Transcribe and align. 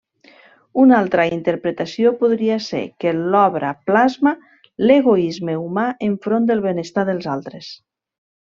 Una 0.83 0.95
altra 0.99 1.25
interpretació 1.35 2.13
podria 2.21 2.57
ser 2.69 2.81
que 3.05 3.13
l'obra 3.19 3.75
plasma 3.91 4.35
l'egoisme 4.89 5.59
humà 5.67 5.87
enfront 6.11 6.53
del 6.53 6.69
benestar 6.69 7.09
dels 7.13 7.31
altres. 7.37 7.71